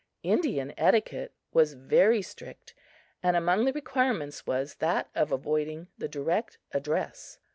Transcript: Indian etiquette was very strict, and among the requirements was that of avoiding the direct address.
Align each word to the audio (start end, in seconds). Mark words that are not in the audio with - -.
Indian 0.23 0.73
etiquette 0.77 1.31
was 1.53 1.73
very 1.75 2.23
strict, 2.23 2.73
and 3.21 3.35
among 3.37 3.65
the 3.65 3.71
requirements 3.71 4.47
was 4.47 4.73
that 4.79 5.11
of 5.13 5.31
avoiding 5.31 5.89
the 5.95 6.07
direct 6.07 6.57
address. 6.71 7.37